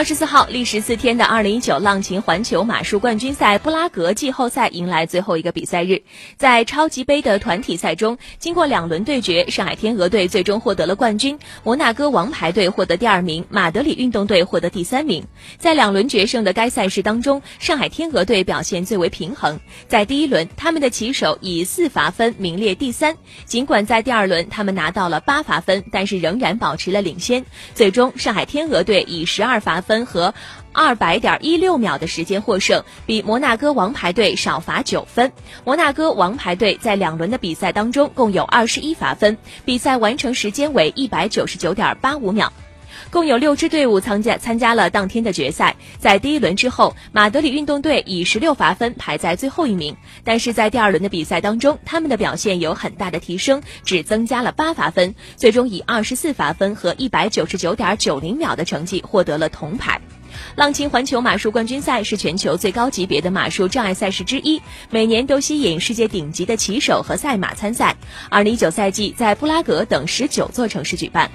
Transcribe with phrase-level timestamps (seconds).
[0.00, 6.00] 二十四号，历时四天的二零一九浪琴环球马术冠军赛布拉格季后赛迎来最后一个比赛日。
[6.38, 15.22] 在超级杯的团体赛中，经过两轮对决，上海天鹅队最终获得了冠军，摩纳哥王牌队获得第二名，马德里运动队获得第三名。
[15.58, 19.60] 在两轮决胜的该赛事当中，上海天鹅队表现最为平衡。
[19.86, 23.14] 在第一轮，他们的骑手以四罚分名列第三，
[23.44, 27.44] 尽管在第二轮他们拿到了八罚分，但是仍然保持了领先。
[27.74, 29.84] 最终，上海天鹅队以十二罚。
[29.89, 30.32] 分分和
[30.72, 35.32] 二百点一六秒的时间获胜，比摩纳哥王牌队少罚九分。
[35.64, 42.52] 摩纳哥王牌队在两轮的比赛当中共有二十一罚分，比赛完成时间为一百九十九点八五秒。
[43.10, 45.76] 共有六支队伍参加参加了当天的决赛。
[45.98, 60.00] 在第一轮之后，马德里运动队以十六罚分排在最后一名，但是在第二轮的比赛当中，他们的表现有很大的提升，只增加了八罚分，最终以二十四罚分和一百九十九点九零秒的成绩获得了铜牌。
[60.54, 67.96] 浪琴环球马术冠军赛是全球最高级别的马术障碍赛事之一，每年都吸引世界顶级的骑手和赛马参赛。
[68.30, 71.30] 二零一九赛季在布拉格等十九座城市举办。